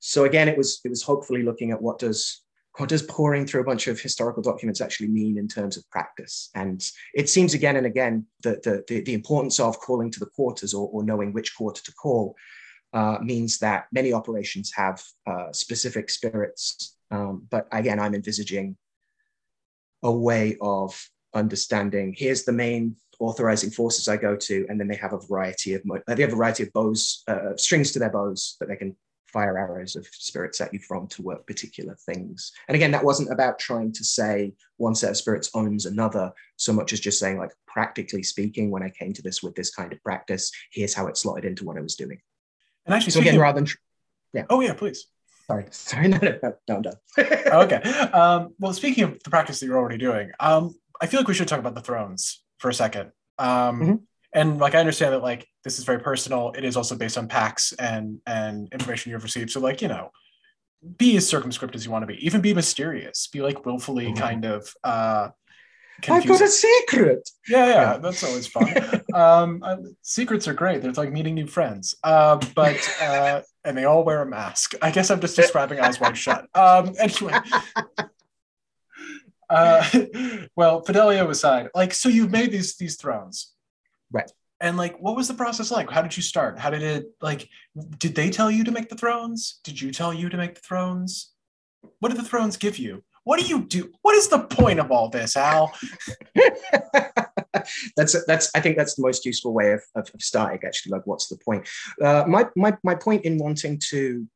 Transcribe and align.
so 0.00 0.24
again, 0.24 0.48
it 0.48 0.56
was 0.56 0.80
it 0.84 0.88
was 0.88 1.02
hopefully 1.02 1.42
looking 1.42 1.70
at 1.70 1.82
what 1.82 1.98
does 1.98 2.42
what 2.76 2.88
does 2.88 3.02
pouring 3.02 3.44
through 3.44 3.62
a 3.62 3.64
bunch 3.64 3.88
of 3.88 4.00
historical 4.00 4.42
documents 4.42 4.80
actually 4.80 5.08
mean 5.08 5.36
in 5.36 5.48
terms 5.48 5.76
of 5.76 5.88
practice? 5.90 6.50
And 6.54 6.84
it 7.12 7.28
seems 7.28 7.54
again 7.54 7.76
and 7.76 7.86
again 7.86 8.26
that 8.44 8.62
the, 8.62 8.84
the, 8.86 9.00
the 9.02 9.14
importance 9.14 9.58
of 9.58 9.80
calling 9.80 10.12
to 10.12 10.20
the 10.20 10.26
quarters 10.26 10.74
or, 10.74 10.88
or 10.92 11.02
knowing 11.02 11.32
which 11.32 11.56
quarter 11.56 11.82
to 11.82 11.92
call 11.92 12.36
uh, 12.92 13.18
means 13.20 13.58
that 13.58 13.86
many 13.92 14.12
operations 14.12 14.72
have 14.76 15.02
uh, 15.26 15.52
specific 15.52 16.08
spirits. 16.08 16.96
Um, 17.10 17.46
but 17.50 17.66
again, 17.72 17.98
I'm 17.98 18.14
envisaging 18.14 18.76
a 20.04 20.12
way 20.12 20.56
of 20.60 21.08
understanding 21.34 22.14
here's 22.16 22.44
the 22.44 22.52
main 22.52 22.96
authorizing 23.18 23.70
forces 23.70 24.06
I 24.06 24.16
go 24.16 24.36
to, 24.36 24.66
and 24.68 24.78
then 24.78 24.86
they 24.86 24.96
have 24.96 25.12
a 25.12 25.18
variety 25.18 25.74
of 25.74 25.82
they 26.06 26.22
have 26.22 26.32
a 26.32 26.36
variety 26.36 26.62
of 26.62 26.72
bows, 26.72 27.24
uh, 27.26 27.56
strings 27.56 27.90
to 27.92 27.98
their 27.98 28.10
bows 28.10 28.56
that 28.60 28.68
they 28.68 28.76
can 28.76 28.96
fire 29.28 29.58
arrows 29.58 29.94
of 29.94 30.06
spirits 30.10 30.60
at 30.60 30.72
you 30.72 30.78
from 30.78 31.06
to 31.08 31.22
work 31.22 31.46
particular 31.46 31.94
things. 31.94 32.52
And 32.66 32.74
again, 32.74 32.90
that 32.92 33.04
wasn't 33.04 33.32
about 33.32 33.58
trying 33.58 33.92
to 33.92 34.04
say 34.04 34.54
one 34.76 34.94
set 34.94 35.10
of 35.10 35.16
spirits 35.16 35.50
owns 35.54 35.86
another, 35.86 36.32
so 36.56 36.72
much 36.72 36.92
as 36.92 37.00
just 37.00 37.18
saying, 37.18 37.38
like, 37.38 37.52
practically 37.66 38.22
speaking, 38.22 38.70
when 38.70 38.82
I 38.82 38.90
came 38.90 39.12
to 39.12 39.22
this 39.22 39.42
with 39.42 39.54
this 39.54 39.74
kind 39.74 39.92
of 39.92 40.02
practice, 40.02 40.50
here's 40.70 40.94
how 40.94 41.06
it 41.06 41.16
slotted 41.16 41.44
into 41.44 41.64
what 41.64 41.76
I 41.76 41.80
was 41.80 41.94
doing. 41.94 42.20
And 42.86 42.94
actually, 42.94 43.12
so 43.12 43.20
again, 43.20 43.34
of, 43.34 43.40
rather 43.42 43.60
than, 43.60 43.70
yeah. 44.32 44.44
Oh, 44.48 44.60
yeah, 44.60 44.72
please. 44.72 45.06
Sorry, 45.46 45.66
sorry, 45.70 46.08
no, 46.08 46.18
no, 46.18 46.38
no, 46.42 46.54
no 46.68 46.76
I'm 46.76 46.82
done. 46.82 46.96
okay. 47.18 47.76
Um, 48.10 48.54
well, 48.58 48.72
speaking 48.72 49.04
of 49.04 49.22
the 49.22 49.30
practice 49.30 49.60
that 49.60 49.66
you're 49.66 49.78
already 49.78 49.98
doing, 49.98 50.32
um, 50.40 50.74
I 51.00 51.06
feel 51.06 51.20
like 51.20 51.28
we 51.28 51.34
should 51.34 51.48
talk 51.48 51.60
about 51.60 51.74
the 51.74 51.80
thrones 51.80 52.42
for 52.58 52.70
a 52.70 52.74
second. 52.74 53.12
Um, 53.38 53.80
mm-hmm 53.80 53.94
and 54.38 54.58
like 54.58 54.74
I 54.76 54.78
understand 54.78 55.14
that 55.14 55.22
like 55.22 55.48
this 55.64 55.78
is 55.78 55.84
very 55.84 55.98
personal. 55.98 56.52
It 56.56 56.64
is 56.64 56.76
also 56.76 56.94
based 56.94 57.18
on 57.18 57.26
pacts 57.26 57.72
and 57.72 58.20
and 58.26 58.72
information 58.72 59.10
you've 59.10 59.24
received. 59.24 59.50
So 59.50 59.60
like 59.60 59.82
you 59.82 59.88
know, 59.88 60.12
be 60.96 61.16
as 61.16 61.28
circumscript 61.28 61.74
as 61.74 61.84
you 61.84 61.90
want 61.90 62.02
to 62.02 62.06
be. 62.06 62.24
Even 62.24 62.40
be 62.40 62.54
mysterious. 62.54 63.26
Be 63.26 63.42
like 63.42 63.66
willfully 63.66 64.06
mm-hmm. 64.06 64.22
kind 64.22 64.44
of. 64.44 64.72
uh 64.84 65.30
confusing. 66.00 66.30
I've 66.32 66.38
got 66.38 66.48
a 66.48 66.50
secret. 66.52 67.30
Yeah, 67.48 67.66
yeah, 67.66 67.72
yeah. 67.72 67.98
that's 67.98 68.22
always 68.22 68.46
fun. 68.46 68.72
um, 69.14 69.62
uh, 69.64 69.76
secrets 70.02 70.46
are 70.46 70.54
great. 70.54 70.80
They're 70.80 70.92
like 70.92 71.10
meeting 71.12 71.34
new 71.34 71.48
friends. 71.48 71.96
Uh, 72.04 72.38
but 72.54 72.78
uh, 73.02 73.42
and 73.64 73.76
they 73.76 73.84
all 73.84 74.04
wear 74.04 74.22
a 74.22 74.26
mask. 74.26 74.74
I 74.80 74.92
guess 74.92 75.10
I'm 75.10 75.20
just 75.20 75.34
describing 75.34 75.80
eyes 75.80 75.98
wide 75.98 76.16
shut. 76.16 76.46
Um, 76.54 76.94
anyway. 77.00 77.38
Uh, 79.50 79.84
well, 80.56 80.82
Fidelio 80.82 81.28
aside, 81.30 81.70
like, 81.74 81.94
so 81.94 82.08
you've 82.08 82.30
made 82.30 82.52
these 82.52 82.76
these 82.76 82.96
thrones 82.96 83.54
Right. 84.10 84.30
And 84.60 84.76
like, 84.76 84.98
what 84.98 85.14
was 85.14 85.28
the 85.28 85.34
process 85.34 85.70
like? 85.70 85.90
How 85.90 86.02
did 86.02 86.16
you 86.16 86.22
start? 86.22 86.58
How 86.58 86.70
did 86.70 86.82
it 86.82 87.06
like? 87.20 87.48
Did 87.98 88.14
they 88.14 88.30
tell 88.30 88.50
you 88.50 88.64
to 88.64 88.72
make 88.72 88.88
the 88.88 88.96
thrones? 88.96 89.60
Did 89.62 89.80
you 89.80 89.92
tell 89.92 90.12
you 90.12 90.28
to 90.28 90.36
make 90.36 90.56
the 90.56 90.60
thrones? 90.60 91.32
What 92.00 92.08
did 92.08 92.18
the 92.18 92.24
thrones 92.24 92.56
give 92.56 92.76
you? 92.78 93.04
What 93.22 93.38
do 93.38 93.46
you 93.46 93.64
do? 93.64 93.92
What 94.02 94.16
is 94.16 94.28
the 94.28 94.40
point 94.40 94.80
of 94.80 94.90
all 94.90 95.10
this, 95.10 95.36
Al? 95.36 95.72
that's 97.96 98.24
that's. 98.26 98.50
I 98.54 98.60
think 98.60 98.76
that's 98.76 98.94
the 98.94 99.02
most 99.02 99.24
useful 99.24 99.52
way 99.52 99.72
of, 99.72 99.82
of, 99.94 100.10
of 100.12 100.22
starting. 100.22 100.58
Actually, 100.66 100.92
like, 100.92 101.06
what's 101.06 101.28
the 101.28 101.36
point? 101.36 101.68
Uh, 102.02 102.24
my 102.26 102.46
my 102.56 102.76
my 102.82 102.94
point 102.96 103.24
in 103.24 103.38
wanting 103.38 103.80
to 103.90 104.26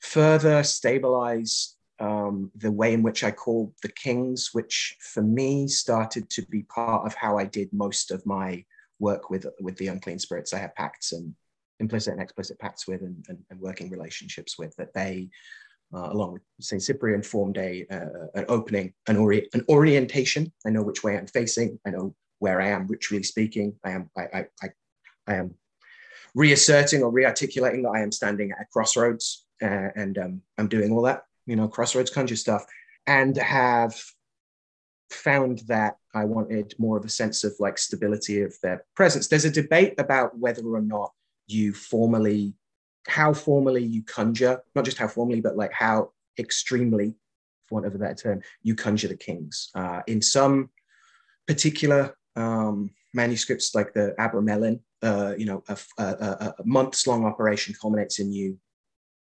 further 0.00 0.64
stabilize 0.64 1.76
um, 2.00 2.50
the 2.56 2.72
way 2.72 2.92
in 2.92 3.02
which 3.02 3.22
I 3.22 3.30
called 3.30 3.74
the 3.82 3.92
kings, 3.92 4.50
which 4.52 4.96
for 5.00 5.22
me 5.22 5.68
started 5.68 6.28
to 6.30 6.42
be 6.42 6.64
part 6.64 7.06
of 7.06 7.14
how 7.14 7.38
I 7.38 7.44
did 7.44 7.72
most 7.72 8.10
of 8.10 8.26
my 8.26 8.64
work 9.02 9.30
with 9.30 9.44
with 9.60 9.76
the 9.76 9.88
unclean 9.88 10.18
spirits. 10.18 10.54
I 10.54 10.58
have 10.58 10.74
pacts 10.74 11.12
and 11.12 11.34
implicit 11.80 12.12
and 12.14 12.22
explicit 12.22 12.58
pacts 12.58 12.86
with 12.86 13.02
and, 13.02 13.24
and, 13.28 13.38
and 13.50 13.60
working 13.60 13.90
relationships 13.90 14.56
with 14.58 14.74
that 14.76 14.94
they, 14.94 15.28
uh, 15.94 16.08
along 16.12 16.34
with 16.34 16.42
Saint 16.60 16.82
Cyprian, 16.82 17.22
formed 17.22 17.58
a 17.58 17.84
uh, 17.90 18.26
an 18.34 18.44
opening, 18.48 18.94
an, 19.08 19.16
ori- 19.16 19.48
an 19.52 19.62
orientation. 19.68 20.52
I 20.66 20.70
know 20.70 20.82
which 20.82 21.02
way 21.04 21.18
I'm 21.18 21.26
facing. 21.26 21.78
I 21.86 21.90
know 21.90 22.14
where 22.38 22.60
I 22.60 22.68
am 22.68 22.86
ritually 22.86 23.24
speaking. 23.24 23.74
I 23.84 23.90
am 23.90 24.10
I, 24.16 24.22
I, 24.22 24.40
I, 24.62 24.68
I 25.26 25.34
am 25.34 25.54
reasserting 26.34 27.02
or 27.02 27.12
rearticulating 27.12 27.82
that 27.82 27.94
I 27.98 28.02
am 28.02 28.12
standing 28.12 28.52
at 28.52 28.62
a 28.62 28.66
crossroads 28.72 29.46
uh, 29.62 29.88
and 29.94 30.18
um, 30.18 30.42
I'm 30.58 30.68
doing 30.68 30.92
all 30.92 31.02
that, 31.02 31.24
you 31.46 31.56
know, 31.56 31.68
crossroads 31.68 32.10
conjure 32.10 32.36
stuff, 32.36 32.64
and 33.06 33.36
have 33.36 33.94
found 35.12 35.60
that 35.68 35.96
I 36.14 36.24
wanted 36.24 36.74
more 36.78 36.96
of 36.96 37.04
a 37.04 37.08
sense 37.08 37.44
of 37.44 37.54
like 37.58 37.78
stability 37.78 38.42
of 38.42 38.54
their 38.62 38.84
presence. 38.94 39.28
There's 39.28 39.44
a 39.44 39.50
debate 39.50 39.94
about 39.98 40.38
whether 40.38 40.62
or 40.66 40.80
not 40.80 41.12
you 41.46 41.72
formally, 41.72 42.54
how 43.06 43.32
formally 43.32 43.84
you 43.84 44.02
conjure, 44.02 44.62
not 44.74 44.84
just 44.84 44.98
how 44.98 45.08
formally, 45.08 45.40
but 45.40 45.56
like 45.56 45.72
how 45.72 46.12
extremely, 46.38 47.14
for 47.68 47.76
want 47.76 47.86
of 47.86 47.94
a 47.94 47.98
better 47.98 48.14
term, 48.14 48.42
you 48.62 48.74
conjure 48.74 49.08
the 49.08 49.16
kings. 49.16 49.70
Uh, 49.74 50.00
in 50.06 50.20
some 50.22 50.70
particular 51.46 52.14
um, 52.36 52.90
manuscripts, 53.14 53.74
like 53.74 53.92
the 53.92 54.14
Abramelin, 54.18 54.80
uh, 55.02 55.34
you 55.36 55.46
know, 55.46 55.62
a, 55.68 55.76
a, 55.98 56.54
a 56.58 56.64
months 56.64 57.06
long 57.06 57.24
operation 57.24 57.74
culminates 57.80 58.18
in 58.18 58.32
you 58.32 58.58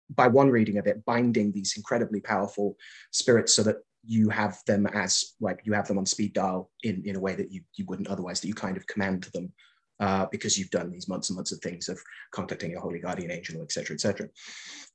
by 0.09 0.27
one 0.27 0.49
reading 0.49 0.77
of 0.77 0.87
it, 0.87 1.03
binding 1.05 1.51
these 1.51 1.75
incredibly 1.75 2.19
powerful 2.19 2.77
spirits 3.11 3.53
so 3.53 3.63
that 3.63 3.77
you 4.07 4.29
have 4.29 4.59
them 4.67 4.87
as 4.87 5.35
like 5.39 5.61
you 5.63 5.73
have 5.73 5.87
them 5.87 5.97
on 5.97 6.05
speed 6.05 6.33
dial 6.33 6.69
in 6.83 7.01
in 7.05 7.15
a 7.15 7.19
way 7.19 7.35
that 7.35 7.51
you 7.51 7.61
you 7.75 7.85
wouldn't 7.85 8.07
otherwise 8.07 8.39
that 8.41 8.47
you 8.47 8.53
kind 8.53 8.77
of 8.77 8.87
command 8.87 9.23
them 9.33 9.51
uh, 9.99 10.25
because 10.31 10.57
you've 10.57 10.69
done 10.69 10.91
these 10.91 11.07
months 11.07 11.29
and 11.29 11.35
months 11.35 11.51
of 11.51 11.59
things 11.59 11.89
of 11.89 11.99
contacting 12.31 12.71
your 12.71 12.81
holy 12.81 12.99
guardian 12.99 13.31
angel 13.31 13.61
etc 13.61 13.93
etc 13.93 14.27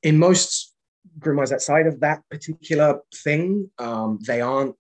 in 0.03 0.19
most 0.19 0.75
grimoires 1.19 1.53
outside 1.53 1.87
of 1.87 1.98
that 2.00 2.22
particular 2.31 3.00
thing 3.15 3.71
um, 3.78 4.19
they 4.26 4.41
aren't 4.41 4.76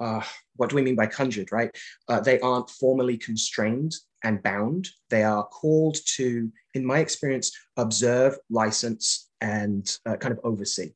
uh, 0.00 0.22
what 0.58 0.70
do 0.70 0.76
we 0.76 0.82
mean 0.82 0.96
by 0.96 1.06
conjured 1.06 1.50
right? 1.50 1.74
Uh, 2.08 2.20
they 2.20 2.38
aren't 2.40 2.68
formally 2.68 3.16
constrained 3.16 3.94
and 4.24 4.42
bound. 4.42 4.88
They 5.08 5.22
are 5.22 5.44
called 5.44 5.96
to 6.16 6.52
in 6.74 6.84
my 6.84 6.98
experience 6.98 7.52
observe 7.76 8.36
license 8.50 9.30
and 9.40 9.88
uh, 10.04 10.16
kind 10.16 10.32
of 10.32 10.40
oversee 10.44 10.92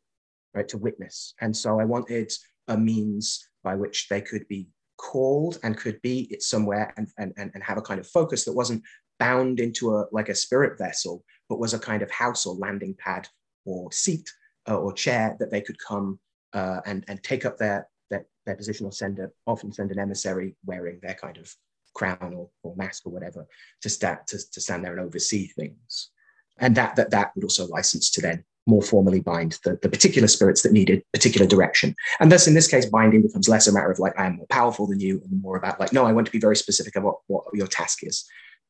right 0.54 0.68
to 0.68 0.78
witness. 0.78 1.34
And 1.40 1.56
so 1.56 1.80
i 1.80 1.84
wanted 1.84 2.30
a 2.68 2.76
means 2.76 3.48
by 3.64 3.74
which 3.74 4.08
they 4.08 4.20
could 4.20 4.46
be 4.48 4.68
called 4.96 5.58
and 5.62 5.76
could 5.76 6.00
be 6.02 6.36
somewhere 6.40 6.92
and, 6.96 7.08
and, 7.18 7.32
and 7.36 7.62
have 7.62 7.78
a 7.78 7.82
kind 7.82 8.00
of 8.00 8.06
focus 8.06 8.44
that 8.44 8.54
wasn't 8.54 8.82
bound 9.18 9.60
into 9.60 9.94
a 9.96 10.06
like 10.12 10.28
a 10.28 10.34
spirit 10.34 10.78
vessel, 10.78 11.24
but 11.48 11.58
was 11.58 11.74
a 11.74 11.78
kind 11.78 12.02
of 12.02 12.10
house 12.10 12.46
or 12.46 12.54
landing 12.54 12.94
pad 12.98 13.28
or 13.64 13.90
seat 13.92 14.28
uh, 14.68 14.76
or 14.76 14.92
chair 14.92 15.36
that 15.38 15.50
they 15.50 15.60
could 15.60 15.78
come 15.78 16.18
uh, 16.52 16.80
and, 16.86 17.04
and 17.08 17.22
take 17.22 17.44
up 17.44 17.58
their, 17.58 17.88
their, 18.10 18.26
their 18.46 18.56
position 18.56 18.86
or 18.86 18.92
send 18.92 19.18
a, 19.18 19.28
often 19.46 19.72
send 19.72 19.90
an 19.90 19.98
emissary 19.98 20.56
wearing 20.64 20.98
their 21.02 21.14
kind 21.14 21.36
of 21.36 21.52
crown 21.94 22.32
or, 22.34 22.48
or 22.62 22.74
mask 22.76 23.06
or 23.06 23.12
whatever 23.12 23.46
to, 23.80 23.88
stand 23.88 24.18
to, 24.26 24.38
to 24.52 24.60
stand 24.60 24.84
there 24.84 24.96
and 24.96 25.06
oversee 25.06 25.48
things. 25.48 26.10
And 26.58 26.74
that, 26.76 26.96
that, 26.96 27.10
that 27.10 27.32
would 27.34 27.44
also 27.44 27.66
license 27.66 28.10
to 28.12 28.20
then 28.20 28.44
more 28.66 28.82
formally 28.82 29.20
bind 29.20 29.58
the, 29.64 29.78
the 29.82 29.88
particular 29.88 30.28
spirits 30.28 30.62
that 30.62 30.72
needed 30.72 31.02
particular 31.12 31.46
direction. 31.46 31.94
And 32.20 32.30
thus, 32.30 32.46
in 32.46 32.54
this 32.54 32.68
case, 32.68 32.86
binding 32.86 33.22
becomes 33.22 33.48
less 33.48 33.66
a 33.66 33.72
matter 33.72 33.90
of 33.90 33.98
like, 33.98 34.18
I 34.18 34.26
am 34.26 34.36
more 34.36 34.46
powerful 34.48 34.86
than 34.86 35.00
you, 35.00 35.20
and 35.24 35.42
more 35.42 35.56
about 35.56 35.80
like, 35.80 35.92
no, 35.92 36.04
I 36.04 36.12
want 36.12 36.26
to 36.26 36.32
be 36.32 36.38
very 36.38 36.56
specific 36.56 36.96
about 36.96 37.16
what, 37.26 37.44
your 37.52 37.66
task 37.66 37.98
is. 38.02 38.24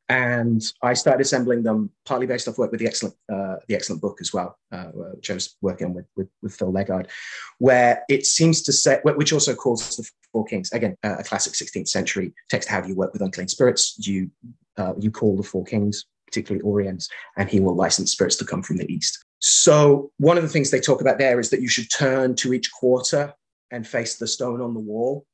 And 0.09 0.61
I 0.81 0.93
started 0.93 1.21
assembling 1.21 1.63
them 1.63 1.89
partly 2.05 2.27
based 2.27 2.47
off 2.47 2.57
work 2.57 2.71
with 2.71 2.81
the 2.81 2.87
excellent, 2.87 3.15
uh, 3.31 3.55
the 3.67 3.75
excellent 3.75 4.01
book 4.01 4.17
as 4.19 4.33
well, 4.33 4.57
uh, 4.71 4.87
which 4.93 5.31
I 5.31 5.35
was 5.35 5.55
working 5.61 5.93
with, 5.93 6.05
with, 6.17 6.27
with, 6.41 6.53
Phil 6.53 6.73
Legard, 6.73 7.07
where 7.59 8.03
it 8.09 8.25
seems 8.25 8.61
to 8.63 8.73
say, 8.73 8.99
which 9.03 9.31
also 9.31 9.55
calls 9.55 9.95
the 9.95 10.09
Four 10.33 10.43
Kings 10.45 10.71
again, 10.73 10.97
uh, 11.03 11.15
a 11.19 11.23
classic 11.23 11.53
16th 11.53 11.87
century 11.87 12.33
text. 12.49 12.67
How 12.67 12.81
do 12.81 12.89
you 12.89 12.95
work 12.95 13.13
with 13.13 13.21
unclean 13.21 13.47
spirits? 13.47 13.95
You 14.05 14.29
uh, 14.77 14.93
you 14.99 15.11
call 15.11 15.37
the 15.37 15.43
Four 15.43 15.63
Kings, 15.63 16.05
particularly 16.25 16.63
Oriens, 16.63 17.07
and 17.37 17.49
he 17.49 17.59
will 17.59 17.75
license 17.75 18.11
spirits 18.11 18.35
to 18.37 18.45
come 18.45 18.61
from 18.61 18.77
the 18.77 18.91
east. 18.91 19.22
So, 19.45 20.09
one 20.19 20.37
of 20.37 20.43
the 20.43 20.47
things 20.47 20.71
they 20.71 20.79
talk 20.79 21.01
about 21.01 21.17
there 21.17 21.37
is 21.37 21.49
that 21.49 21.61
you 21.61 21.67
should 21.67 21.91
turn 21.91 22.33
to 22.35 22.53
each 22.53 22.71
quarter 22.71 23.33
and 23.71 23.85
face 23.85 24.15
the 24.15 24.25
stone 24.25 24.61
on 24.61 24.73
the 24.73 24.79
wall. 24.79 25.25